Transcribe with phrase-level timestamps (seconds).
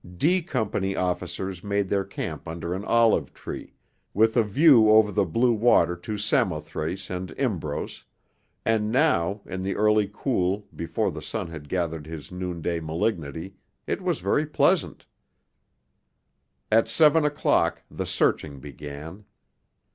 [0.17, 3.75] D Company officers made their camp under an olive tree,
[4.15, 8.05] with a view over the blue water to Samothrace and Imbros,
[8.65, 13.53] and now in the early cool, before the sun had gathered his noonday malignity,
[13.85, 15.05] it was very pleasant.
[16.71, 19.25] At seven o'clock the 'searching' began.